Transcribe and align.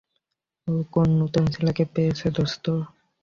ও 0.67 0.73
কোন 0.91 1.07
নতুন 1.21 1.43
ছেলেকে 1.47 1.83
পেয়েছে, 1.93 2.27
দোস্ত? 2.31 2.65